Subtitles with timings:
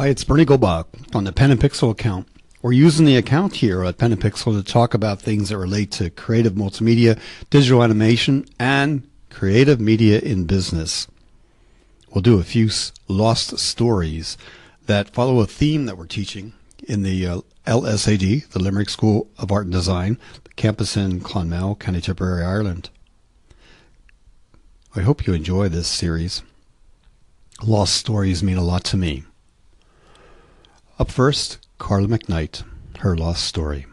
[0.00, 2.26] Hi, it's Bernie Goldbach on the Pen and Pixel account.
[2.62, 5.90] We're using the account here at Pen and Pixel to talk about things that relate
[5.90, 11.06] to creative multimedia, digital animation, and creative media in business.
[12.14, 12.70] We'll do a few
[13.08, 14.38] lost stories
[14.86, 16.54] that follow a theme that we're teaching
[16.88, 20.18] in the uh, LSAD, the Limerick School of Art and Design,
[20.56, 22.88] campus in Clonmel, County Tipperary, Ireland.
[24.96, 26.42] I hope you enjoy this series.
[27.62, 29.24] Lost stories mean a lot to me.
[31.00, 32.62] Up first, Carla McKnight,
[32.98, 33.86] her lost story.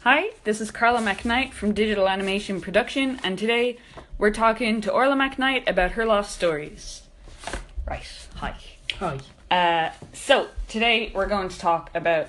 [0.00, 3.76] Hi, this is Carla McKnight from Digital Animation Production, and today
[4.16, 7.02] we're talking to Orla McKnight about her lost stories.
[7.86, 8.54] Right, hi.
[8.94, 9.18] Hi.
[9.50, 12.28] Uh, so, today we're going to talk about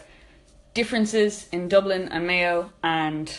[0.73, 3.33] differences in Dublin and Mayo and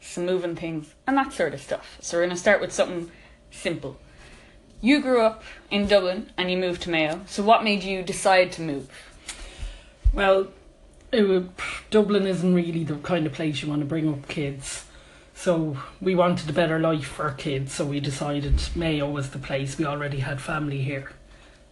[0.00, 1.98] some moving things and that sort of stuff.
[2.00, 3.10] So, we're going to start with something
[3.50, 4.00] simple.
[4.82, 8.50] You grew up in Dublin and you moved to Mayo, so what made you decide
[8.52, 8.88] to move?
[10.12, 10.48] Well,
[11.12, 11.50] would,
[11.90, 14.84] Dublin isn't really the kind of place you want to bring up kids.
[15.34, 19.38] So we wanted a better life for our kids, so we decided Mayo was the
[19.38, 19.78] place.
[19.78, 21.12] We already had family here.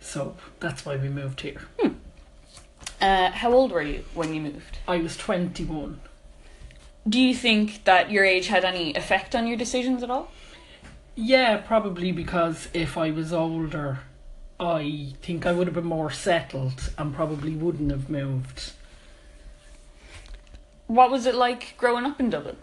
[0.01, 1.63] So that's why we moved here.
[1.79, 1.95] Hmm.
[3.01, 4.79] Uh, how old were you when you moved?
[4.89, 6.01] I was 21.
[7.09, 10.31] Do you think that your age had any effect on your decisions at all?
[11.15, 14.01] Yeah, probably because if I was older,
[14.61, 18.73] I think I would have been more settled and probably wouldn't have moved.
[20.89, 22.57] What was it like growing up in Dublin?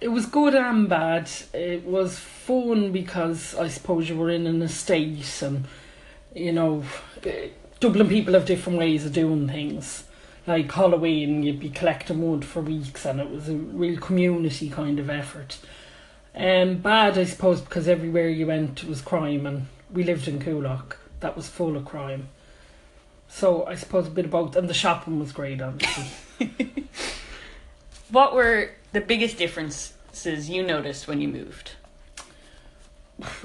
[0.00, 1.28] It was good and bad.
[1.52, 5.64] It was fun because I suppose you were in an estate and,
[6.34, 6.84] you know,
[7.80, 10.04] Dublin people have different ways of doing things.
[10.46, 15.00] Like Halloween, you'd be collecting wood for weeks and it was a real community kind
[15.00, 15.58] of effort.
[16.32, 20.96] Um, bad, I suppose, because everywhere you went was crime and we lived in Coolock.
[21.20, 22.28] That was full of crime.
[23.28, 24.56] So I suppose a bit of both.
[24.56, 26.06] And the shopping was great, obviously.
[28.10, 31.72] what were the biggest differences you noticed when you moved?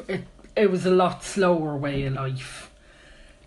[0.08, 0.24] It
[0.56, 2.72] it was a lot slower way of life.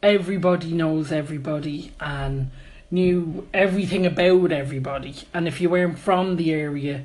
[0.02, 2.50] Everybody knows everybody and
[2.90, 5.14] knew everything about everybody.
[5.32, 7.04] And if you weren't from the area,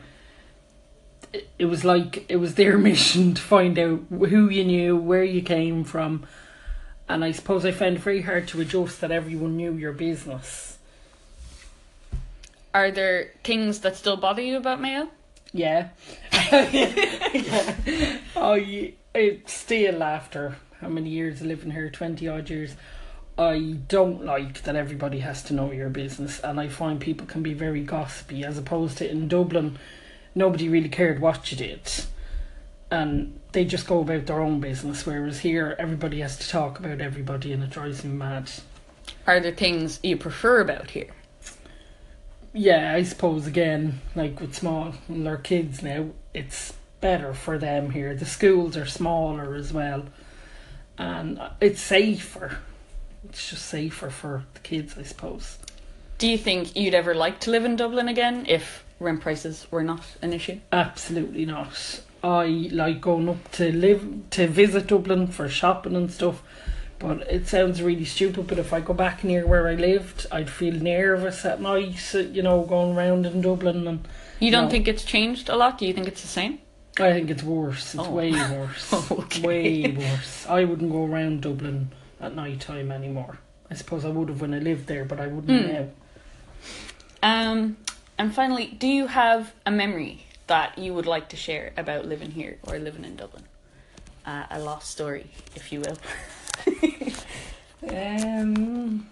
[1.34, 5.24] it, it was like it was their mission to find out who you knew, where
[5.24, 6.26] you came from.
[7.10, 10.78] And I suppose I found it very hard to adjust that everyone knew your business.
[12.74, 15.10] Are there things that still bother you about Mayo?
[15.52, 15.90] Yeah.
[16.52, 18.18] yeah.
[18.38, 22.76] I, I still, after how many years of living here, 20 odd years,
[23.38, 27.44] I don't like that everybody has to know your business, and I find people can
[27.44, 29.78] be very gossipy, as opposed to in Dublin,
[30.36, 31.82] nobody really cared what you did.
[32.90, 37.02] And they just go about their own business, whereas here, everybody has to talk about
[37.02, 38.52] everybody, and it drives me mad.
[39.28, 41.12] Are there things you prefer about here?
[42.54, 47.92] Yeah, I suppose again, like with small and their kids now, it's better for them
[47.92, 48.14] here.
[48.14, 50.06] The schools are smaller as well,
[50.98, 52.58] and it's safer.
[53.24, 55.60] It's just safer for the kids, I suppose.
[56.18, 59.84] Do you think you'd ever like to live in Dublin again if rent prices were
[59.84, 60.60] not an issue?
[60.72, 62.02] Absolutely not.
[62.24, 66.44] I like going up to live to visit Dublin for shopping and stuff.
[67.00, 68.46] But it sounds really stupid.
[68.46, 72.14] But if I go back near where I lived, I'd feel nervous at night.
[72.14, 74.08] You know, going around in Dublin and.
[74.40, 74.70] You don't know.
[74.70, 75.80] think it's changed a lot?
[75.80, 76.60] Do you think it's the same?
[77.00, 77.96] I think it's worse.
[77.96, 78.12] It's oh.
[78.12, 79.12] way worse.
[79.12, 79.42] okay.
[79.42, 80.46] Way worse.
[80.48, 83.40] I wouldn't go around Dublin at night time anymore.
[83.72, 85.74] I suppose I would have when I lived there, but I wouldn't mm.
[85.74, 85.88] now.
[87.24, 87.78] Um,
[88.22, 92.30] and finally, do you have a memory that you would like to share about living
[92.30, 93.46] here or living in Dublin?
[94.24, 95.98] Uh, a lost story, if you will.
[97.90, 99.10] um,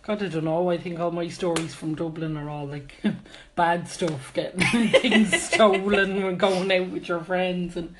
[0.00, 0.70] God, I don't know.
[0.70, 2.94] I think all my stories from Dublin are all like
[3.54, 7.76] bad stuff, getting things stolen and going out with your friends.
[7.76, 7.94] And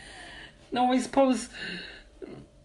[0.72, 1.50] no, I suppose,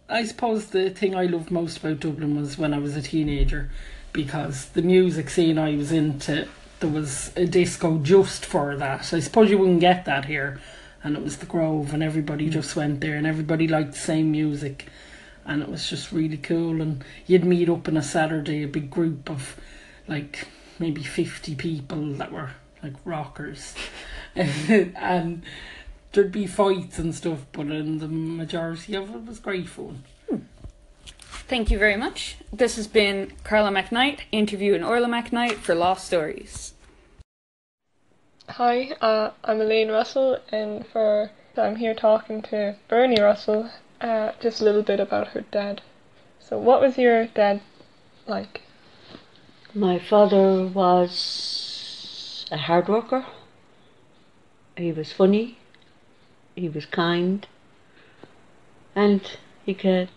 [0.08, 3.70] I suppose the thing I loved most about Dublin was when I was a teenager,
[4.14, 6.48] because the music scene I was into,
[6.80, 9.12] there was a disco just for that.
[9.12, 10.60] I suppose you wouldn't get that here.
[11.02, 12.52] And it was the Grove, and everybody hmm.
[12.52, 14.86] just went there, and everybody liked the same music
[15.46, 16.82] and it was just really cool.
[16.82, 19.58] And you'd meet up on a Saturday, a big group of
[20.08, 22.50] like maybe 50 people that were
[22.82, 23.74] like rockers,
[24.34, 25.42] and
[26.12, 30.04] there'd be fights and stuff, but in the majority of it was great fun.
[31.48, 32.38] Thank you very much.
[32.52, 36.74] This has been Carla McKnight interviewing Orla McKnight for Lost Stories.
[38.48, 43.70] Hi, uh, I'm Elaine Russell, and for I'm here talking to Bernie Russell,
[44.00, 45.82] uh, just a little bit about her dad.
[46.40, 47.60] So, what was your dad
[48.26, 48.62] like?
[49.72, 53.24] My father was a hard worker.
[54.76, 55.58] He was funny.
[56.56, 57.46] He was kind.
[58.96, 59.22] And
[59.64, 60.08] he could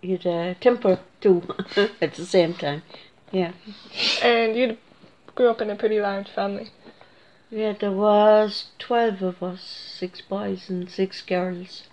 [0.00, 1.42] he had a temper too
[2.00, 2.82] at the same time.
[3.32, 3.52] Yeah.
[4.22, 4.76] And you
[5.34, 6.70] grew up in a pretty large family.
[7.50, 11.84] Yeah, there was twelve of us, six boys and six girls.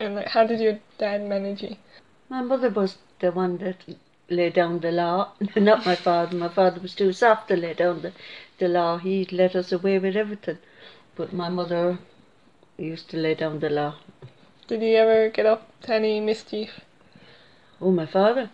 [0.00, 1.76] And like, how did your dad manage you?
[2.28, 3.84] My mother was the one that
[4.30, 6.36] laid down the law, not my father.
[6.36, 8.12] My father was too soft to lay down the,
[8.58, 8.98] the law.
[8.98, 10.58] He let us away with everything.
[11.16, 11.98] But my mother
[12.76, 13.96] used to lay down the law.
[14.68, 16.80] Did he ever get up to any mischief?
[17.80, 18.50] Oh, my father.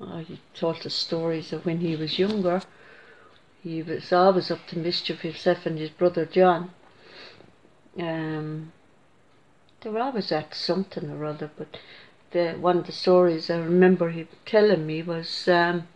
[0.00, 2.62] Oh, he told us stories of when he was younger.
[3.62, 6.70] He was always up to mischief himself and his brother John.
[7.98, 8.72] Um,
[9.80, 11.76] they were always at something or other, but
[12.30, 15.88] the one of the stories I remember him telling me was um,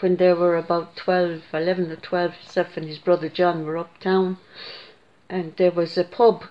[0.00, 4.38] when they were about 12, 11 or 12, himself and his brother John were uptown,
[5.28, 6.44] and there was a pub,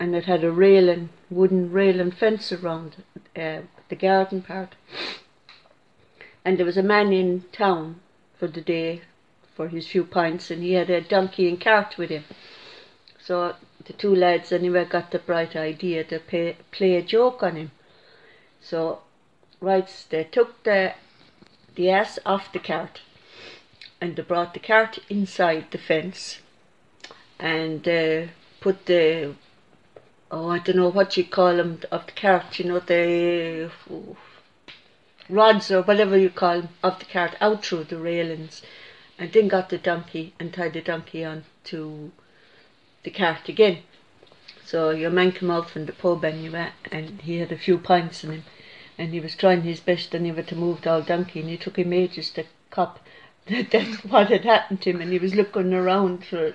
[0.00, 3.04] and it had a railing, wooden railing fence around
[3.36, 3.60] uh,
[3.92, 4.74] the garden part.
[6.46, 8.00] And there was a man in town
[8.38, 9.02] for the day
[9.54, 12.24] for his few pints, and he had a donkey and cart with him.
[13.22, 13.54] So
[13.84, 17.70] the two lads anyway got the bright idea to pay, play a joke on him.
[18.62, 19.00] So,
[19.60, 20.94] right, they took the
[21.74, 23.02] the ass off the cart,
[24.00, 26.38] and they brought the cart inside the fence,
[27.38, 28.28] and uh,
[28.60, 29.34] put the
[30.32, 34.16] oh I don't know what you call them of the cart, you know the oh,
[35.28, 38.62] rods or whatever you call them of the cart out through the railings,
[39.18, 42.10] and then got the donkey and tied the donkey on to
[43.04, 43.78] the cart again.
[44.64, 48.24] So your man came out from the pub anyway, and he had a few pints
[48.24, 48.44] in him,
[48.96, 51.50] and he was trying his best and he anyway to move the old donkey, and
[51.50, 52.98] he took him ages to cop
[53.46, 56.52] that that's what had happened to him, and he was looking around for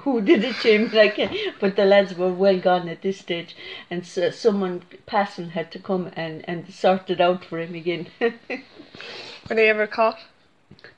[0.00, 1.18] who did it to him, like,
[1.60, 3.56] but the lads were well gone at this stage,
[3.90, 8.06] and so someone passing had to come and and sort it out for him again.
[8.20, 10.20] Were they ever caught?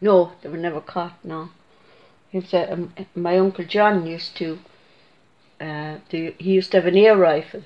[0.00, 1.24] No, they were never caught.
[1.24, 1.48] No,
[2.32, 4.58] was um, my uncle John used to.
[5.60, 7.62] Uh, the, he used to have an air rifle,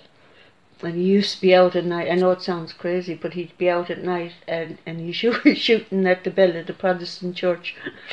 [0.82, 2.10] and he used to be out at night.
[2.10, 5.56] I know it sounds crazy, but he'd be out at night and and he shoot,
[5.56, 7.74] shooting at the bell of the Protestant church.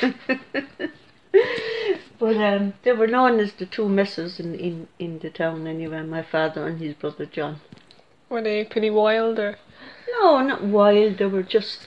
[2.18, 6.02] but um, they were known as the two misses in, in in the town anyway.
[6.02, 7.60] My father and his brother John.
[8.28, 9.58] Were they pretty wild or?
[10.18, 11.18] No, not wild.
[11.18, 11.86] They were just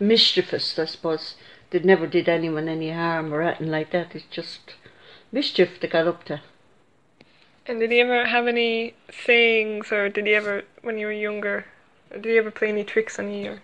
[0.00, 1.34] mischievous, I suppose.
[1.70, 4.14] They never did anyone any harm or anything like that.
[4.14, 4.74] It's just
[5.30, 6.40] mischief they got up to.
[7.66, 8.94] And did he ever have any
[9.24, 11.66] sayings, or did he ever, when you were younger,
[12.10, 13.52] did he ever play any tricks on you?
[13.52, 13.62] Or?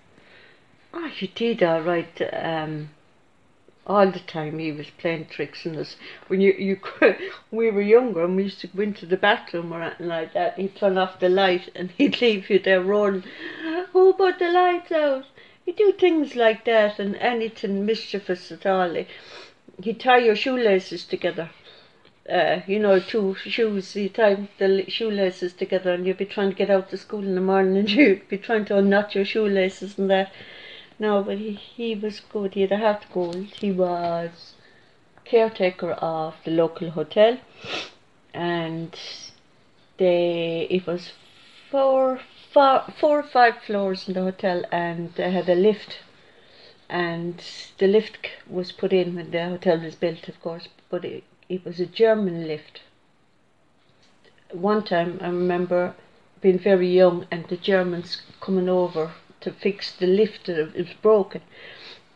[0.94, 2.20] Oh, he did all right.
[2.32, 2.90] Um,
[3.88, 5.96] all the time he was playing tricks on us.
[6.28, 6.78] When you you
[7.50, 10.58] we were younger and we used to go into the bathroom or anything like that,
[10.58, 13.24] he'd turn off the light and he'd leave you there rolling.
[13.92, 15.24] Who put the lights out?
[15.64, 18.94] He'd do things like that and anything mischievous at all.
[19.82, 21.50] He'd tie your shoelaces together.
[22.30, 26.56] Uh, you know, two shoes, you tie the shoelaces together and you'd be trying to
[26.56, 29.98] get out to school in the morning and you'd be trying to unknot your shoelaces
[29.98, 30.31] and that.
[30.98, 32.55] No, but he, he was good.
[32.55, 33.46] He had a heart of gold.
[33.60, 34.55] He was
[35.24, 37.38] caretaker of the local hotel
[38.32, 38.98] and
[39.98, 41.12] they it was
[41.70, 42.20] four,
[42.53, 45.98] four, four or five floors in the hotel and they had a lift
[46.88, 47.43] and
[47.79, 51.64] the lift was put in when the hotel was built of course but it, it
[51.64, 52.82] was a German lift.
[54.52, 55.94] One time I remember
[56.40, 61.43] being very young and the Germans coming over to fix the lift, it was broken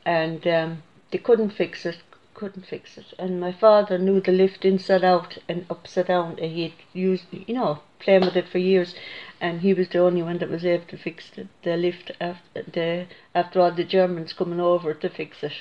[0.04, 1.98] and um, they couldn't fix it,
[2.34, 3.06] couldn't fix it.
[3.18, 7.54] And my father knew the lift inside out and upside down and he'd used, you
[7.54, 8.94] know, playing with it for years
[9.40, 12.62] and he was the only one that was able to fix the, the lift after,
[12.62, 15.52] the, after all the Germans coming over to fix it.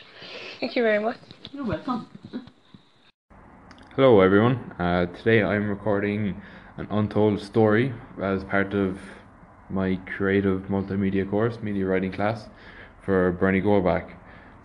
[0.59, 1.17] Thank you very much.
[1.51, 2.07] You're welcome.
[3.98, 4.74] Hello everyone.
[4.79, 6.41] Uh, today I'm recording
[6.77, 8.98] an untold story as part of
[9.69, 12.48] my creative multimedia course, media writing class,
[13.01, 14.13] for Bernie Goldbach.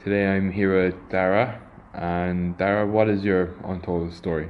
[0.04, 1.61] Today I'm here with Dara,
[1.92, 4.49] and Dara, what is your untold story?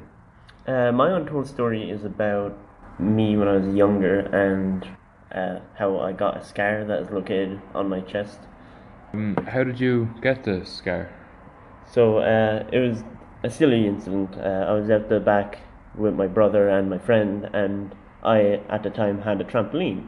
[0.67, 2.55] Uh, my untold story is about
[2.99, 4.87] me when I was younger and
[5.35, 8.41] uh, how I got a scar that is located on my chest.
[9.15, 11.11] Um, how did you get the scar?
[11.91, 13.03] So uh, it was
[13.43, 14.37] a silly incident.
[14.37, 15.59] Uh, I was out the back
[15.95, 20.07] with my brother and my friend, and I at the time had a trampoline,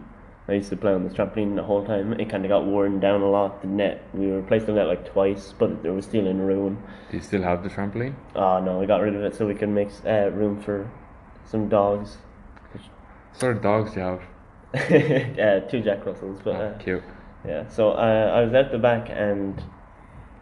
[0.48, 2.14] I used to play on this trampoline the whole time.
[2.14, 3.60] It kind of got worn down a lot.
[3.60, 6.82] The net, we replaced the net like twice, but it was still in ruin.
[7.10, 8.14] Do you still have the trampoline?
[8.34, 10.90] Oh no, we got rid of it so we can make uh, room for
[11.44, 12.16] some dogs.
[12.72, 12.82] What
[13.38, 14.22] sort of dogs do you have?
[14.74, 17.02] uh, two Jack Russells, but Ah, uh, cute.
[17.46, 17.68] yeah.
[17.68, 19.62] So uh, I was out the back and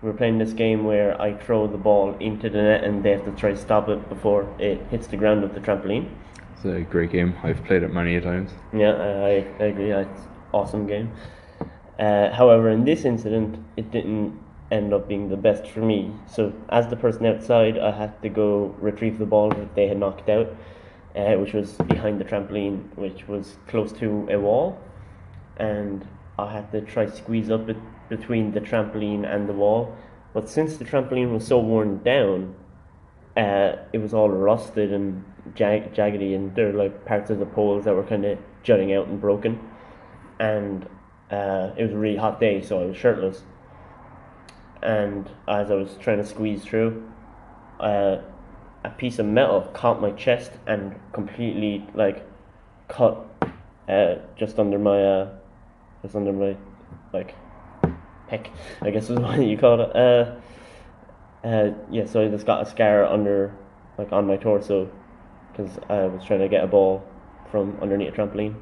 [0.03, 3.25] were playing this game where I throw the ball into the net and they have
[3.25, 6.09] to try to stop it before it hits the ground of the trampoline.
[6.55, 7.35] It's a great game.
[7.43, 8.51] I've played it many a times.
[8.73, 9.91] Yeah, I, I agree.
[9.91, 10.21] It's
[10.53, 11.13] awesome game.
[11.99, 14.39] Uh, however, in this incident, it didn't
[14.71, 16.13] end up being the best for me.
[16.27, 19.99] So, as the person outside, I had to go retrieve the ball that they had
[19.99, 20.55] knocked out,
[21.15, 24.79] uh, which was behind the trampoline, which was close to a wall,
[25.57, 26.07] and
[26.39, 27.77] I had to try squeeze up it
[28.09, 29.97] between the trampoline and the wall.
[30.35, 32.55] But since the trampoline was so worn down,
[33.37, 35.25] uh, it was all rusted and
[35.55, 38.93] jag- jaggedy, and there were like parts of the poles that were kind of jutting
[38.93, 39.61] out and broken.
[40.39, 40.85] And
[41.31, 43.43] uh, it was a really hot day, so I was shirtless.
[44.83, 47.11] And as I was trying to squeeze through,
[47.81, 48.19] uh,
[48.85, 52.27] a piece of metal caught my chest and completely like
[52.89, 53.27] cut
[53.89, 55.29] uh, just under my
[55.99, 56.57] uh, just under my
[57.13, 57.35] like
[58.29, 58.51] peck,
[58.83, 59.97] I guess is what you call it.
[59.97, 60.35] Uh,
[61.47, 63.55] uh, yeah, so I just got a scar under,
[63.99, 64.91] like on my torso,
[65.53, 67.05] because I was trying to get a ball
[67.51, 68.57] from underneath a trampoline.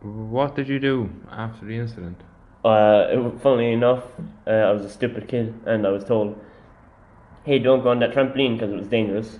[0.00, 2.20] What did you do after the incident?
[2.64, 4.04] Uh, it, funnily enough,
[4.46, 6.38] uh, I was a stupid kid, and I was told,
[7.44, 9.38] "Hey, don't go on that trampoline because it was dangerous."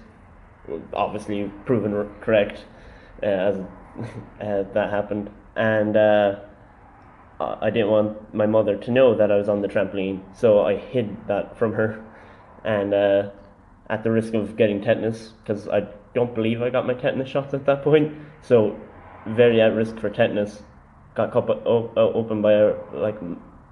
[0.92, 2.64] Obviously, proven r- correct,
[3.22, 3.56] uh, as
[4.40, 5.96] uh, that happened, and
[7.40, 10.60] uh, I didn't want my mother to know that I was on the trampoline, so
[10.60, 12.02] I hid that from her,
[12.64, 13.30] and uh,
[13.88, 17.52] at the risk of getting tetanus, because I don't believe I got my tetanus shots
[17.54, 18.78] at that point, so
[19.26, 20.62] very at risk for tetanus.
[21.14, 23.16] Got cut o- o- open by a like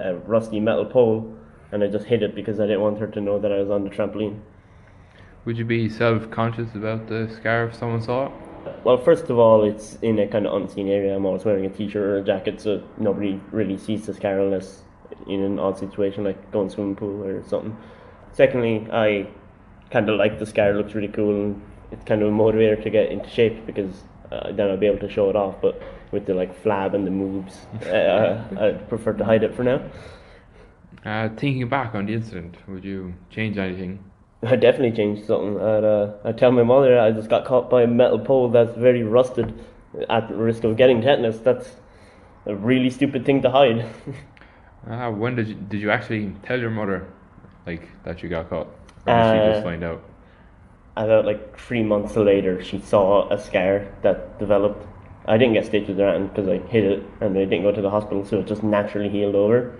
[0.01, 1.37] a rusty metal pole,
[1.73, 3.71] and I just hid it because I didn't want her to know that I was
[3.71, 4.41] on the trampoline.
[5.45, 8.33] Would you be self conscious about the scar if someone saw it?
[8.85, 11.17] Well, first of all, it's in a kind of unseen area.
[11.17, 14.83] I'm always wearing a t-shirt or a jacket, so nobody really sees the scar unless
[15.27, 17.77] in an odd situation like going swimming pool or something.
[18.33, 19.29] Secondly, I
[19.91, 20.71] kind of like the scar.
[20.71, 24.03] It looks really cool, and it's kind of a motivator to get into shape because
[24.33, 25.61] uh, then I'll be able to show it off.
[25.61, 29.63] But with the like flab and the moves, uh, I prefer to hide it for
[29.63, 29.83] now.
[31.05, 34.03] Uh, thinking back on the incident, would you change anything?
[34.53, 35.57] I definitely changed something.
[35.61, 38.77] I'd, uh, I'd tell my mother I just got caught by a metal pole that's
[38.77, 39.55] very rusted
[40.09, 41.39] at the risk of getting tetanus.
[41.39, 41.71] That's
[42.47, 43.87] a really stupid thing to hide.
[44.89, 47.07] Uh, when did you, did you actually tell your mother,
[47.67, 48.69] like that you got caught,
[49.07, 50.03] or did she Uh, just find out?
[50.97, 54.87] About like three months later, she saw a scar that developed.
[55.27, 57.83] I didn't get stitches or anything because I hid it and I didn't go to
[57.83, 59.77] the hospital, so it just naturally healed over.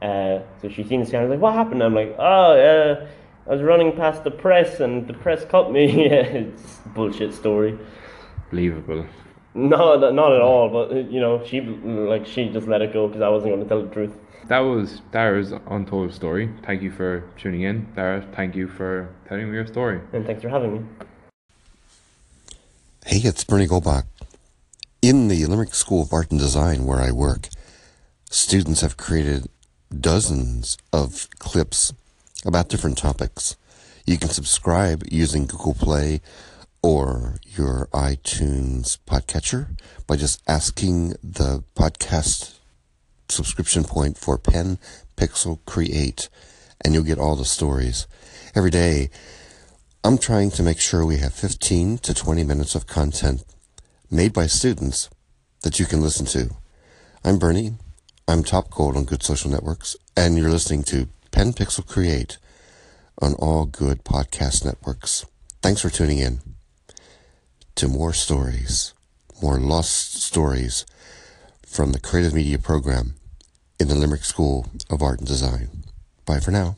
[0.00, 3.06] Uh, so she seen the scar, I was like, "What happened?" I'm like, "Oh, uh,
[3.50, 7.34] I was running past the press and the press cut me." yeah, it's a bullshit
[7.34, 7.76] story.
[8.50, 9.04] Believable.
[9.54, 10.68] No, no, not at all.
[10.68, 13.68] But you know, she like she just let it go because I wasn't going to
[13.68, 14.12] tell the truth.
[14.46, 16.48] That was Dara's untold story.
[16.64, 18.24] Thank you for tuning in, Dara.
[18.34, 20.00] Thank you for telling me your story.
[20.12, 21.06] And thanks for having me.
[23.04, 24.04] Hey, it's Bernie Goldbach.
[25.02, 27.48] In the Limerick School of Art and Design, where I work,
[28.30, 29.46] students have created
[29.98, 31.92] dozens of clips
[32.44, 33.56] about different topics.
[34.06, 36.20] You can subscribe using Google Play
[36.82, 42.58] or your iTunes podcatcher by just asking the podcast
[43.28, 44.78] subscription point for Pen
[45.16, 46.28] Pixel Create,
[46.82, 48.06] and you'll get all the stories.
[48.54, 49.10] Every day,
[50.02, 53.44] I'm trying to make sure we have 15 to 20 minutes of content
[54.10, 55.10] made by students
[55.62, 56.50] that you can listen to.
[57.22, 57.74] I'm Bernie.
[58.26, 61.08] I'm top gold on good social networks, and you're listening to
[61.40, 62.36] Pen Pixel Create
[63.22, 65.24] on all good podcast networks.
[65.62, 66.40] Thanks for tuning in
[67.76, 68.92] to more stories,
[69.40, 70.84] more lost stories
[71.64, 73.14] from the Creative Media Program
[73.78, 75.84] in the Limerick School of Art and Design.
[76.26, 76.76] Bye for now.